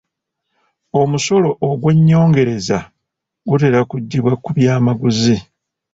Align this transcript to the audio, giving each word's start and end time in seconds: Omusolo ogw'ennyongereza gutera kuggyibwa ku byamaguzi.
Omusolo 1.01 1.49
ogw'ennyongereza 1.69 2.79
gutera 3.49 3.79
kuggyibwa 3.89 4.33
ku 4.43 4.49
byamaguzi. 4.57 5.35